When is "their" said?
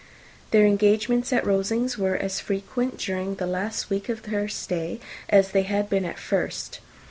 0.49-0.65